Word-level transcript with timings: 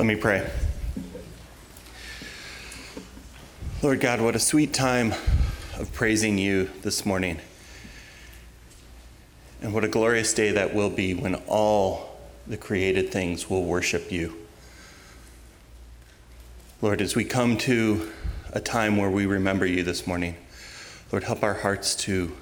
Let 0.00 0.06
me 0.06 0.16
pray. 0.16 0.50
Lord 3.82 4.00
God, 4.00 4.22
what 4.22 4.34
a 4.34 4.38
sweet 4.38 4.72
time 4.72 5.12
of 5.78 5.90
praising 5.92 6.38
you 6.38 6.70
this 6.80 7.04
morning. 7.04 7.38
And 9.60 9.74
what 9.74 9.84
a 9.84 9.88
glorious 9.88 10.32
day 10.32 10.52
that 10.52 10.72
will 10.74 10.88
be 10.88 11.12
when 11.12 11.34
all 11.46 12.18
the 12.46 12.56
created 12.56 13.12
things 13.12 13.50
will 13.50 13.64
worship 13.64 14.10
you. 14.10 14.34
Lord, 16.80 17.02
as 17.02 17.14
we 17.14 17.26
come 17.26 17.58
to 17.58 18.10
a 18.54 18.60
time 18.60 18.96
where 18.96 19.10
we 19.10 19.26
remember 19.26 19.66
you 19.66 19.82
this 19.82 20.06
morning, 20.06 20.34
Lord, 21.12 21.24
help 21.24 21.42
our 21.42 21.52
hearts 21.52 21.94
to, 21.96 22.34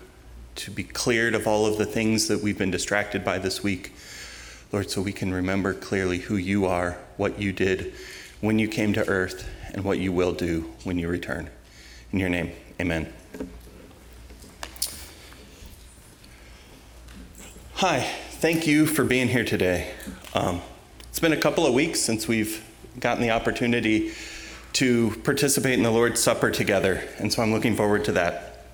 to 0.55 0.71
be 0.71 0.85
cleared 0.85 1.35
of 1.35 1.49
all 1.49 1.67
of 1.67 1.77
the 1.77 1.87
things 1.87 2.29
that 2.29 2.41
we've 2.41 2.57
been 2.57 2.71
distracted 2.71 3.25
by 3.25 3.39
this 3.39 3.65
week. 3.65 3.95
Lord, 4.71 4.91
so 4.91 5.01
we 5.01 5.13
can 5.13 5.33
remember 5.33 5.73
clearly 5.73 6.19
who 6.19 6.37
you 6.37 6.67
are, 6.67 6.99
what 7.17 7.41
you 7.41 7.53
did 7.53 7.95
when 8.43 8.59
you 8.59 8.69
came 8.69 8.93
to 8.93 9.09
earth, 9.09 9.49
and 9.73 9.83
what 9.83 9.99
you 9.99 10.13
will 10.13 10.33
do 10.33 10.71
when 10.85 10.99
you 10.99 11.09
return. 11.09 11.49
In 12.13 12.19
your 12.19 12.29
name, 12.29 12.53
amen. 12.79 13.11
Hi, 17.77 18.01
thank 18.01 18.67
you 18.67 18.85
for 18.85 19.05
being 19.05 19.29
here 19.29 19.45
today. 19.45 19.95
Um, 20.35 20.61
it's 21.09 21.21
been 21.21 21.33
a 21.33 21.41
couple 21.41 21.65
of 21.65 21.73
weeks 21.73 22.01
since 22.01 22.29
we've 22.29 22.63
gotten 23.01 23.23
the 23.23 23.31
opportunity 23.31 24.13
to 24.75 25.17
participate 25.25 25.75
in 25.75 25.83
the 25.83 25.91
Lord's 25.91 26.23
Supper 26.23 26.51
together, 26.51 27.03
and 27.19 27.33
so 27.33 27.43
I'm 27.43 27.55
looking 27.55 27.75
forward 27.75 28.05
to 28.05 28.13
that. 28.13 28.67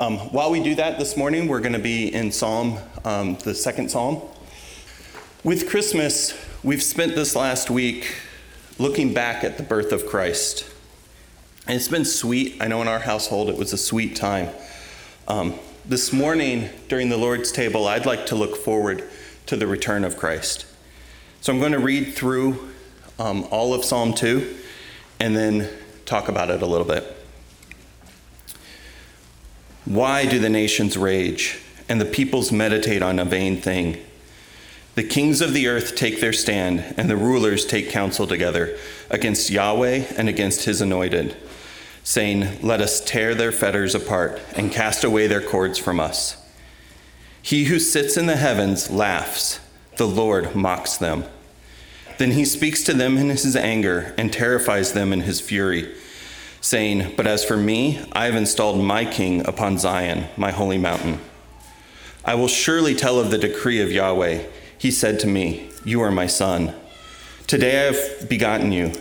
Um, 0.00 0.16
while 0.32 0.50
we 0.50 0.62
do 0.62 0.74
that 0.76 0.98
this 0.98 1.14
morning, 1.14 1.46
we're 1.46 1.60
going 1.60 1.74
to 1.74 1.78
be 1.78 2.14
in 2.14 2.32
Psalm, 2.32 2.78
um, 3.04 3.36
the 3.44 3.54
second 3.54 3.90
Psalm. 3.90 4.22
With 5.44 5.68
Christmas, 5.68 6.36
we've 6.64 6.82
spent 6.82 7.14
this 7.14 7.36
last 7.36 7.70
week 7.70 8.16
looking 8.76 9.14
back 9.14 9.44
at 9.44 9.56
the 9.56 9.62
birth 9.62 9.92
of 9.92 10.04
Christ. 10.04 10.68
And 11.68 11.76
it's 11.76 11.86
been 11.86 12.04
sweet. 12.04 12.60
I 12.60 12.66
know 12.66 12.82
in 12.82 12.88
our 12.88 12.98
household 12.98 13.48
it 13.48 13.56
was 13.56 13.72
a 13.72 13.78
sweet 13.78 14.16
time. 14.16 14.48
Um, 15.28 15.54
this 15.86 16.12
morning, 16.12 16.70
during 16.88 17.08
the 17.08 17.16
Lord's 17.16 17.52
table, 17.52 17.86
I'd 17.86 18.04
like 18.04 18.26
to 18.26 18.34
look 18.34 18.56
forward 18.56 19.08
to 19.46 19.54
the 19.54 19.68
return 19.68 20.02
of 20.02 20.16
Christ. 20.16 20.66
So 21.40 21.52
I'm 21.52 21.60
going 21.60 21.70
to 21.70 21.78
read 21.78 22.14
through 22.14 22.70
um, 23.20 23.46
all 23.52 23.72
of 23.72 23.84
Psalm 23.84 24.14
2 24.14 24.56
and 25.20 25.36
then 25.36 25.70
talk 26.04 26.28
about 26.28 26.50
it 26.50 26.62
a 26.62 26.66
little 26.66 26.84
bit. 26.84 27.16
Why 29.84 30.26
do 30.26 30.40
the 30.40 30.50
nations 30.50 30.96
rage 30.96 31.60
and 31.88 32.00
the 32.00 32.06
peoples 32.06 32.50
meditate 32.50 33.02
on 33.02 33.20
a 33.20 33.24
vain 33.24 33.60
thing? 33.60 34.04
The 34.98 35.04
kings 35.04 35.40
of 35.40 35.52
the 35.52 35.68
earth 35.68 35.94
take 35.94 36.20
their 36.20 36.32
stand, 36.32 36.92
and 36.96 37.08
the 37.08 37.16
rulers 37.16 37.64
take 37.64 37.88
counsel 37.88 38.26
together 38.26 38.76
against 39.10 39.48
Yahweh 39.48 40.06
and 40.16 40.28
against 40.28 40.64
his 40.64 40.80
anointed, 40.80 41.36
saying, 42.02 42.60
Let 42.62 42.80
us 42.80 43.00
tear 43.00 43.32
their 43.32 43.52
fetters 43.52 43.94
apart 43.94 44.40
and 44.56 44.72
cast 44.72 45.04
away 45.04 45.28
their 45.28 45.40
cords 45.40 45.78
from 45.78 46.00
us. 46.00 46.44
He 47.40 47.66
who 47.66 47.78
sits 47.78 48.16
in 48.16 48.26
the 48.26 48.34
heavens 48.34 48.90
laughs, 48.90 49.60
the 49.98 50.08
Lord 50.08 50.56
mocks 50.56 50.96
them. 50.96 51.26
Then 52.18 52.32
he 52.32 52.44
speaks 52.44 52.82
to 52.82 52.92
them 52.92 53.16
in 53.18 53.28
his 53.28 53.54
anger 53.54 54.16
and 54.18 54.32
terrifies 54.32 54.94
them 54.94 55.12
in 55.12 55.20
his 55.20 55.40
fury, 55.40 55.94
saying, 56.60 57.14
But 57.16 57.28
as 57.28 57.44
for 57.44 57.56
me, 57.56 58.04
I 58.10 58.24
have 58.24 58.34
installed 58.34 58.82
my 58.82 59.04
king 59.04 59.46
upon 59.46 59.78
Zion, 59.78 60.26
my 60.36 60.50
holy 60.50 60.76
mountain. 60.76 61.20
I 62.24 62.34
will 62.34 62.48
surely 62.48 62.96
tell 62.96 63.20
of 63.20 63.30
the 63.30 63.38
decree 63.38 63.80
of 63.80 63.92
Yahweh. 63.92 64.42
He 64.78 64.92
said 64.92 65.18
to 65.20 65.26
me, 65.26 65.70
You 65.84 66.00
are 66.00 66.10
my 66.10 66.26
son. 66.26 66.74
Today 67.46 67.80
I 67.80 67.92
have 67.92 68.28
begotten 68.28 68.72
you. 68.72 68.92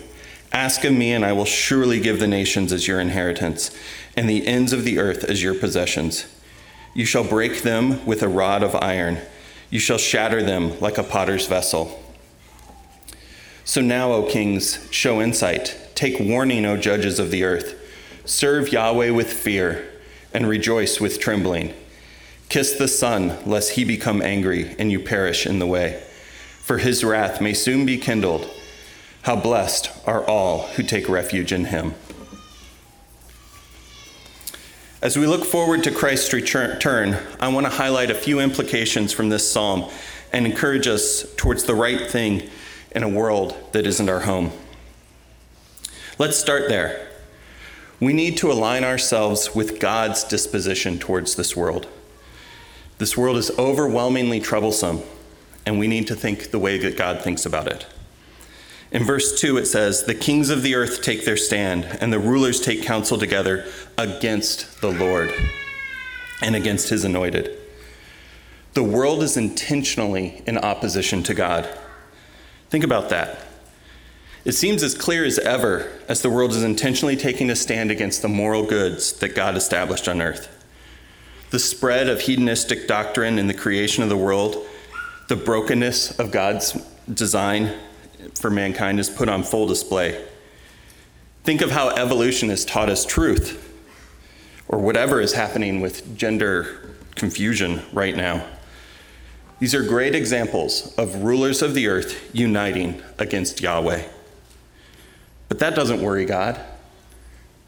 Ask 0.52 0.84
of 0.84 0.94
me, 0.94 1.14
and 1.14 1.24
I 1.24 1.34
will 1.34 1.46
surely 1.46 2.00
give 2.00 2.20
the 2.20 2.28
nations 2.28 2.74
as 2.74 2.88
your 2.88 3.00
inheritance, 3.00 3.70
and 4.16 4.28
the 4.28 4.48
ends 4.48 4.74
of 4.74 4.84
the 4.84 4.98
earth 4.98 5.24
as 5.24 5.44
your 5.44 5.54
possessions. 5.54 6.26
You 6.96 7.06
shall 7.06 7.24
break 7.24 7.62
them 7.62 8.04
with 8.08 8.24
a 8.24 8.28
rod 8.28 8.64
of 8.64 8.74
iron, 8.76 9.20
you 9.70 9.80
shall 9.80 9.98
shatter 9.98 10.42
them 10.42 10.80
like 10.80 10.98
a 10.98 11.04
potter's 11.04 11.46
vessel. 11.46 12.04
So 13.66 13.82
now, 13.82 14.14
O 14.14 14.24
kings, 14.24 14.88
show 14.92 15.22
insight. 15.22 15.78
Take 15.94 16.20
warning, 16.20 16.66
O 16.66 16.78
judges 16.78 17.20
of 17.20 17.32
the 17.32 17.44
earth. 17.44 17.76
Serve 18.24 18.72
Yahweh 18.72 19.10
with 19.10 19.32
fear, 19.32 19.88
and 20.34 20.48
rejoice 20.48 21.02
with 21.02 21.20
trembling. 21.20 21.74
Kiss 22.50 22.74
the 22.74 22.88
Son, 22.88 23.38
lest 23.46 23.72
he 23.72 23.84
become 23.84 24.22
angry 24.22 24.76
and 24.80 24.92
you 24.92 25.00
perish 25.00 25.46
in 25.46 25.60
the 25.60 25.68
way. 25.68 26.02
For 26.62 26.78
his 26.78 27.04
wrath 27.04 27.42
may 27.42 27.54
soon 27.54 27.86
be 27.86 27.98
kindled. 27.98 28.50
How 29.24 29.36
blessed 29.36 29.92
are 30.06 30.24
all 30.26 30.68
who 30.76 30.84
take 30.84 31.10
refuge 31.10 31.52
in 31.52 31.66
him. 31.66 31.94
As 35.02 35.18
we 35.18 35.28
look 35.28 35.46
forward 35.46 35.84
to 35.84 35.92
Christ's 35.92 36.34
return, 36.34 37.18
I 37.40 37.50
want 37.50 37.66
to 37.66 37.72
highlight 37.72 38.10
a 38.10 38.16
few 38.16 38.40
implications 38.40 39.14
from 39.14 39.30
this 39.30 39.50
psalm 39.50 39.90
and 40.34 40.46
encourage 40.46 40.88
us 40.88 41.26
towards 41.36 41.66
the 41.66 41.76
right 41.76 42.10
thing 42.10 42.50
in 42.92 43.04
a 43.04 43.10
world 43.10 43.56
that 43.74 43.86
isn't 43.86 44.10
our 44.10 44.22
home. 44.22 44.52
Let's 46.18 46.38
start 46.38 46.68
there. 46.68 47.08
We 48.00 48.14
need 48.14 48.38
to 48.38 48.52
align 48.52 48.84
ourselves 48.84 49.54
with 49.54 49.80
God's 49.80 50.24
disposition 50.24 50.98
towards 50.98 51.36
this 51.36 51.56
world. 51.56 51.88
This 52.98 53.16
world 53.16 53.38
is 53.38 53.52
overwhelmingly 53.60 54.40
troublesome, 54.40 55.02
and 55.66 55.78
we 55.78 55.88
need 55.88 56.08
to 56.08 56.16
think 56.16 56.50
the 56.50 56.60
way 56.60 56.80
that 56.80 56.98
God 56.98 57.22
thinks 57.22 57.46
about 57.46 57.68
it. 57.68 57.86
In 58.92 59.04
verse 59.04 59.40
2, 59.40 59.58
it 59.58 59.68
says, 59.68 60.06
The 60.06 60.16
kings 60.16 60.50
of 60.50 60.64
the 60.64 60.74
earth 60.74 61.04
take 61.04 61.24
their 61.24 61.38
stand, 61.38 61.86
and 62.02 62.12
the 62.12 62.20
rulers 62.20 62.60
take 62.60 62.82
counsel 62.82 63.20
together 63.20 63.66
against 63.98 64.82
the 64.82 64.92
Lord 64.92 65.32
and 66.42 66.56
against 66.56 66.90
his 66.90 67.04
anointed. 67.04 67.56
The 68.74 68.84
world 68.84 69.22
is 69.22 69.38
intentionally 69.38 70.42
in 70.48 70.58
opposition 70.58 71.22
to 71.24 71.34
God. 71.34 71.70
Think 72.70 72.84
about 72.84 73.10
that. 73.10 73.40
It 74.44 74.54
seems 74.54 74.82
as 74.82 74.96
clear 74.96 75.26
as 75.26 75.38
ever 75.40 75.92
as 76.08 76.22
the 76.22 76.30
world 76.30 76.52
is 76.52 76.64
intentionally 76.64 77.18
taking 77.18 77.50
a 77.50 77.56
stand 77.56 77.92
against 77.92 78.22
the 78.22 78.28
moral 78.28 78.66
goods 78.66 79.14
that 79.14 79.36
God 79.36 79.56
established 79.56 80.08
on 80.08 80.22
earth 80.22 80.57
the 81.50 81.60
spread 81.60 82.10
of 82.10 82.22
hedonistic 82.22 82.88
doctrine 82.88 83.40
in 83.40 83.48
the 83.48 83.54
creation 83.54 84.04
of 84.04 84.10
the 84.10 84.18
world, 84.18 84.66
the 85.28 85.36
brokenness 85.36 86.20
of 86.20 86.32
God's 86.32 86.74
design 87.14 87.74
for 88.36 88.50
mankind 88.50 89.00
is 89.00 89.10
put 89.10 89.30
on 89.30 89.44
full 89.44 89.68
display. 89.68 90.26
Think 91.44 91.62
of 91.62 91.72
how 91.72 91.90
evolution 91.90 92.50
has 92.50 92.66
taught 92.66 92.90
us 92.90 93.06
truth, 93.06 93.64
or 94.68 94.80
whatever 94.80 95.22
is 95.22 95.34
happening 95.34 95.80
with 95.80 96.18
gender 96.18 96.94
confusion 97.16 97.82
right 97.94 98.16
now. 98.16 98.46
These 99.60 99.74
are 99.74 99.82
great 99.82 100.14
examples 100.14 100.94
of 100.98 101.24
rulers 101.24 101.62
of 101.62 101.74
the 101.74 101.88
earth 101.88 102.30
uniting 102.34 103.02
against 103.18 103.62
Yahweh. 103.62 104.04
But 105.50 105.60
that 105.60 105.74
doesn't 105.74 106.02
worry 106.02 106.26
God. 106.26 106.60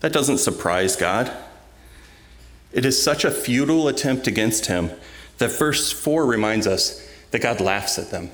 That 0.01 0.13
doesn't 0.13 0.38
surprise 0.38 0.96
God. 0.96 1.31
It 2.72 2.85
is 2.85 3.02
such 3.02 3.24
a 3.25 3.31
futile 3.31 3.88
attempt 3.88 4.28
against 4.28 4.68
him 4.68 4.91
that 5.40 5.52
verse 5.52 5.91
4 5.91 6.25
reminds 6.25 6.68
us 6.68 7.06
that 7.31 7.41
God 7.41 7.62
laughs 7.62 7.97
at 7.97 8.12
them, 8.12 8.31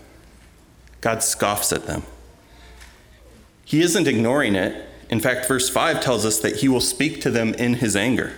God 1.01 1.23
scoffs 1.23 1.71
at 1.71 1.85
them. 1.85 2.03
He 3.63 3.81
isn't 3.81 4.07
ignoring 4.07 4.55
it. 4.55 4.87
In 5.09 5.19
fact, 5.19 5.47
verse 5.47 5.69
5 5.69 6.01
tells 6.01 6.25
us 6.25 6.39
that 6.39 6.57
he 6.57 6.67
will 6.67 6.81
speak 6.81 7.21
to 7.21 7.31
them 7.31 7.53
in 7.55 7.75
his 7.75 7.95
anger. 7.95 8.33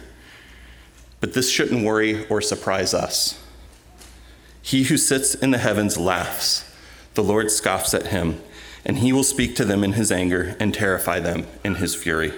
But 1.19 1.33
this 1.33 1.49
shouldn't 1.49 1.85
worry 1.85 2.27
or 2.27 2.41
surprise 2.41 2.93
us. 2.93 3.41
He 4.61 4.83
who 4.83 4.97
sits 4.97 5.33
in 5.33 5.51
the 5.51 5.57
heavens 5.57 5.97
laughs. 5.97 6.69
The 7.13 7.23
Lord 7.23 7.51
scoffs 7.51 7.93
at 7.93 8.07
him, 8.07 8.41
and 8.85 8.99
he 8.99 9.11
will 9.11 9.23
speak 9.23 9.55
to 9.55 9.65
them 9.65 9.83
in 9.83 9.93
his 9.93 10.11
anger 10.11 10.55
and 10.59 10.73
terrify 10.73 11.19
them 11.19 11.47
in 11.63 11.75
his 11.75 11.95
fury. 11.95 12.33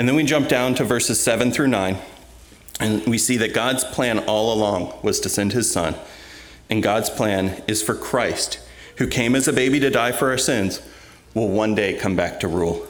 And 0.00 0.08
then 0.08 0.16
we 0.16 0.24
jump 0.24 0.48
down 0.48 0.74
to 0.76 0.84
verses 0.84 1.20
7 1.20 1.52
through 1.52 1.66
9, 1.68 1.98
and 2.80 3.04
we 3.04 3.18
see 3.18 3.36
that 3.36 3.52
God's 3.52 3.84
plan 3.84 4.18
all 4.20 4.50
along 4.50 4.94
was 5.02 5.20
to 5.20 5.28
send 5.28 5.52
his 5.52 5.70
son. 5.70 5.94
And 6.70 6.82
God's 6.82 7.10
plan 7.10 7.62
is 7.68 7.82
for 7.82 7.94
Christ, 7.94 8.60
who 8.96 9.06
came 9.06 9.34
as 9.34 9.46
a 9.46 9.52
baby 9.52 9.78
to 9.80 9.90
die 9.90 10.12
for 10.12 10.30
our 10.30 10.38
sins, 10.38 10.80
will 11.34 11.50
one 11.50 11.74
day 11.74 11.98
come 11.98 12.16
back 12.16 12.40
to 12.40 12.48
rule. 12.48 12.86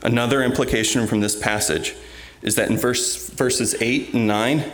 Another 0.00 0.42
implication 0.42 1.06
from 1.06 1.20
this 1.20 1.38
passage 1.38 1.94
is 2.40 2.54
that 2.54 2.70
in 2.70 2.78
verse, 2.78 3.28
verses 3.28 3.74
8 3.78 4.14
and 4.14 4.26
9, 4.26 4.64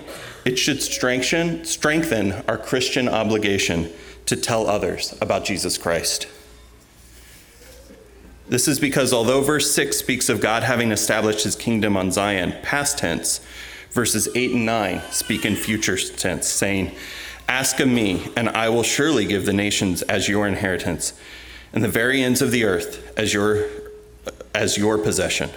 it 0.45 0.57
should 0.57 0.81
strengthen, 0.81 1.65
strengthen 1.65 2.45
our 2.47 2.59
Christian 2.59 3.09
obligation 3.09 3.91
to 4.27 4.37
tell 4.37 4.69
others 4.69 5.19
about 5.21 5.45
Jesus 5.45 5.79
Christ. 5.79 6.29
This 8.55 8.69
is 8.69 8.79
because 8.79 9.13
although 9.13 9.41
verse 9.41 9.75
6 9.75 9.97
speaks 9.97 10.29
of 10.29 10.41
God 10.41 10.63
having 10.63 10.93
established 10.93 11.43
his 11.43 11.57
kingdom 11.57 11.97
on 11.97 12.13
Zion, 12.13 12.55
past 12.63 12.99
tense, 12.99 13.41
verses 13.91 14.29
8 14.33 14.53
and 14.53 14.65
9 14.65 15.03
speak 15.11 15.45
in 15.45 15.57
future 15.57 15.97
tense, 15.97 16.47
saying, 16.47 16.95
Ask 17.49 17.81
of 17.81 17.89
me, 17.89 18.29
and 18.37 18.49
I 18.51 18.69
will 18.69 18.85
surely 18.85 19.25
give 19.25 19.45
the 19.45 19.53
nations 19.53 20.03
as 20.03 20.29
your 20.29 20.47
inheritance, 20.47 21.15
and 21.73 21.83
the 21.83 21.89
very 21.89 22.23
ends 22.23 22.41
of 22.41 22.53
the 22.53 22.63
earth 22.63 23.13
as 23.19 23.35
your, 23.35 23.67
as 24.55 24.79
your 24.79 24.99
possession. 24.99 25.51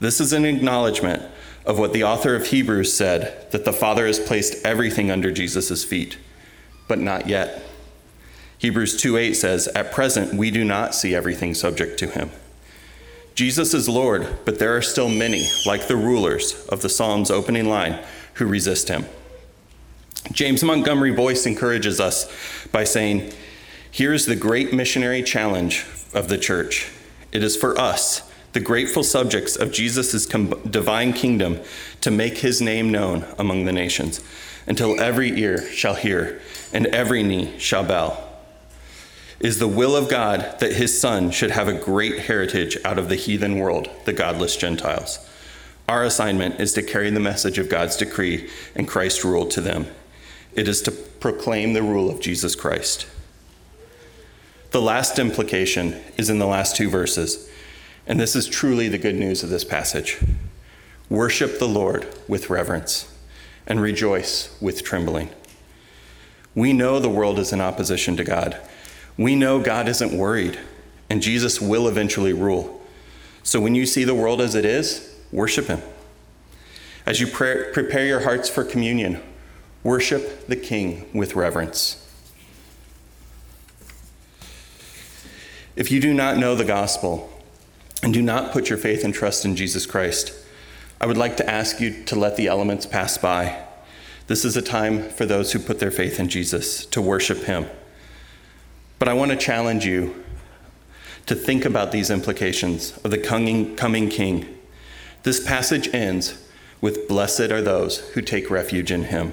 This 0.00 0.20
is 0.20 0.32
an 0.32 0.44
acknowledgement 0.44 1.22
of 1.64 1.78
what 1.78 1.92
the 1.92 2.02
author 2.02 2.34
of 2.34 2.48
Hebrews 2.48 2.92
said 2.92 3.52
that 3.52 3.64
the 3.64 3.72
Father 3.72 4.08
has 4.08 4.18
placed 4.18 4.66
everything 4.66 5.12
under 5.12 5.30
Jesus' 5.30 5.84
feet, 5.84 6.18
but 6.88 6.98
not 6.98 7.28
yet. 7.28 7.67
Hebrews 8.58 9.00
2:8 9.00 9.36
says, 9.36 9.68
"At 9.74 9.92
present 9.92 10.34
we 10.34 10.50
do 10.50 10.64
not 10.64 10.94
see 10.94 11.14
everything 11.14 11.54
subject 11.54 11.98
to 12.00 12.06
him." 12.06 12.30
Jesus 13.34 13.72
is 13.72 13.88
Lord, 13.88 14.26
but 14.44 14.58
there 14.58 14.76
are 14.76 14.82
still 14.82 15.08
many, 15.08 15.48
like 15.64 15.86
the 15.86 15.94
rulers 15.94 16.56
of 16.68 16.82
the 16.82 16.88
Psalm's 16.88 17.30
opening 17.30 17.68
line, 17.68 18.00
who 18.34 18.46
resist 18.46 18.88
him. 18.88 19.06
James 20.32 20.64
Montgomery 20.64 21.12
Boice 21.12 21.46
encourages 21.46 22.00
us 22.00 22.26
by 22.72 22.82
saying, 22.82 23.32
Here's 23.90 24.26
the 24.26 24.36
great 24.36 24.72
missionary 24.72 25.22
challenge 25.22 25.86
of 26.12 26.28
the 26.28 26.36
church. 26.36 26.88
It 27.32 27.42
is 27.42 27.56
for 27.56 27.78
us, 27.78 28.22
the 28.52 28.60
grateful 28.60 29.02
subjects 29.02 29.56
of 29.56 29.72
Jesus' 29.72 30.26
divine 30.26 31.12
kingdom, 31.12 31.60
to 32.00 32.10
make 32.10 32.38
his 32.38 32.60
name 32.60 32.90
known 32.90 33.24
among 33.38 33.64
the 33.64 33.72
nations, 33.72 34.20
until 34.66 35.00
every 35.00 35.38
ear 35.40 35.70
shall 35.70 35.94
hear 35.94 36.40
and 36.72 36.86
every 36.88 37.22
knee 37.22 37.54
shall 37.58 37.84
bow. 37.84 38.27
Is 39.40 39.58
the 39.58 39.68
will 39.68 39.94
of 39.94 40.08
God 40.08 40.58
that 40.58 40.72
his 40.72 41.00
son 41.00 41.30
should 41.30 41.52
have 41.52 41.68
a 41.68 41.72
great 41.72 42.20
heritage 42.20 42.76
out 42.84 42.98
of 42.98 43.08
the 43.08 43.16
heathen 43.16 43.58
world, 43.58 43.88
the 44.04 44.12
godless 44.12 44.56
Gentiles. 44.56 45.24
Our 45.88 46.04
assignment 46.04 46.60
is 46.60 46.72
to 46.74 46.82
carry 46.82 47.10
the 47.10 47.20
message 47.20 47.56
of 47.58 47.68
God's 47.68 47.96
decree 47.96 48.50
and 48.74 48.88
Christ's 48.88 49.24
rule 49.24 49.46
to 49.46 49.60
them. 49.60 49.86
It 50.54 50.66
is 50.66 50.82
to 50.82 50.90
proclaim 50.90 51.72
the 51.72 51.82
rule 51.82 52.10
of 52.10 52.20
Jesus 52.20 52.54
Christ. 52.54 53.06
The 54.70 54.82
last 54.82 55.18
implication 55.18 55.98
is 56.16 56.28
in 56.28 56.38
the 56.38 56.46
last 56.46 56.76
two 56.76 56.90
verses, 56.90 57.48
and 58.06 58.20
this 58.20 58.36
is 58.36 58.46
truly 58.46 58.88
the 58.88 58.98
good 58.98 59.14
news 59.14 59.42
of 59.42 59.50
this 59.50 59.64
passage. 59.64 60.18
Worship 61.08 61.58
the 61.58 61.68
Lord 61.68 62.06
with 62.26 62.50
reverence 62.50 63.10
and 63.66 63.80
rejoice 63.80 64.54
with 64.60 64.82
trembling. 64.82 65.30
We 66.54 66.72
know 66.72 66.98
the 66.98 67.08
world 67.08 67.38
is 67.38 67.52
in 67.52 67.60
opposition 67.60 68.16
to 68.16 68.24
God. 68.24 68.60
We 69.18 69.34
know 69.34 69.60
God 69.60 69.88
isn't 69.88 70.16
worried, 70.16 70.58
and 71.10 71.20
Jesus 71.20 71.60
will 71.60 71.88
eventually 71.88 72.32
rule. 72.32 72.80
So 73.42 73.60
when 73.60 73.74
you 73.74 73.84
see 73.84 74.04
the 74.04 74.14
world 74.14 74.40
as 74.40 74.54
it 74.54 74.64
is, 74.64 75.16
worship 75.32 75.66
Him. 75.66 75.82
As 77.04 77.20
you 77.20 77.26
pray, 77.26 77.72
prepare 77.72 78.06
your 78.06 78.20
hearts 78.20 78.48
for 78.48 78.62
communion, 78.62 79.20
worship 79.82 80.46
the 80.46 80.56
King 80.56 81.08
with 81.12 81.34
reverence. 81.34 82.04
If 85.74 85.90
you 85.90 86.00
do 86.00 86.14
not 86.14 86.38
know 86.38 86.54
the 86.54 86.64
gospel 86.64 87.30
and 88.02 88.14
do 88.14 88.22
not 88.22 88.52
put 88.52 88.68
your 88.68 88.78
faith 88.78 89.04
and 89.04 89.12
trust 89.12 89.44
in 89.44 89.56
Jesus 89.56 89.84
Christ, 89.84 90.32
I 91.00 91.06
would 91.06 91.16
like 91.16 91.36
to 91.38 91.50
ask 91.50 91.80
you 91.80 92.04
to 92.04 92.16
let 92.16 92.36
the 92.36 92.46
elements 92.46 92.86
pass 92.86 93.18
by. 93.18 93.64
This 94.28 94.44
is 94.44 94.56
a 94.56 94.62
time 94.62 95.08
for 95.08 95.24
those 95.24 95.52
who 95.52 95.58
put 95.58 95.78
their 95.80 95.90
faith 95.90 96.20
in 96.20 96.28
Jesus 96.28 96.84
to 96.86 97.00
worship 97.00 97.44
Him. 97.44 97.66
But 98.98 99.08
I 99.08 99.14
want 99.14 99.30
to 99.30 99.36
challenge 99.36 99.84
you 99.84 100.24
to 101.26 101.34
think 101.34 101.64
about 101.64 101.92
these 101.92 102.10
implications 102.10 102.96
of 102.98 103.10
the 103.10 103.18
coming, 103.18 103.76
coming 103.76 104.08
King. 104.08 104.58
This 105.22 105.44
passage 105.44 105.92
ends 105.94 106.42
with 106.80 107.08
Blessed 107.08 107.50
are 107.52 107.62
those 107.62 107.98
who 108.10 108.22
take 108.22 108.50
refuge 108.50 108.90
in 108.90 109.04
Him. 109.04 109.32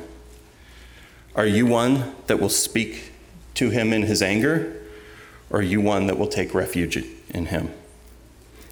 Are 1.36 1.46
you 1.46 1.66
one 1.66 2.16
that 2.28 2.40
will 2.40 2.50
speak 2.50 3.14
to 3.56 3.70
Him 3.70 3.94
in 3.94 4.04
His 4.04 4.22
anger? 4.22 4.82
Or 5.50 5.60
are 5.60 5.64
you 5.64 5.82
one 5.82 6.08
that 6.08 6.18
will 6.18 6.28
take 6.28 6.54
refuge 6.54 6.98
in 7.30 7.46
him? 7.48 7.72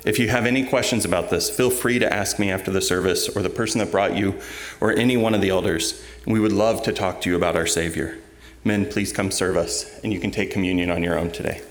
If 0.06 0.19
you 0.19 0.28
have 0.30 0.46
any 0.46 0.66
questions 0.66 1.06
about 1.06 1.30
this, 1.30 1.50
feel 1.50 1.69
free 1.69 1.98
to 2.00 2.13
ask 2.13 2.39
me 2.39 2.51
after 2.51 2.72
the 2.72 2.81
service 2.81 3.30
or 3.30 3.42
the 3.42 3.50
person 3.50 3.80
that 3.80 3.92
brought 3.92 4.18
you 4.18 4.39
or 4.81 4.92
any 4.92 5.16
one 5.16 5.34
of 5.34 5.42
the 5.42 5.50
elders. 5.50 6.04
We 6.25 6.39
would 6.39 6.51
love 6.51 6.84
to 6.84 6.92
talk 6.92 7.22
to 7.22 7.30
you 7.30 7.38
about 7.38 7.56
our 7.56 7.68
Savior. 7.68 8.18
Men, 8.63 8.86
please 8.86 9.12
come 9.12 9.30
serve 9.30 9.57
us, 9.57 10.00
and 10.04 10.13
you 10.13 10.19
can 10.19 10.31
take 10.31 10.51
communion 10.51 10.89
on 10.89 11.04
your 11.04 11.19
own 11.19 11.31
today. 11.31 11.62